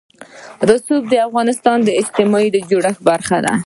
[0.69, 3.53] رسوب د افغانستان د اجتماعي جوړښت برخه ده.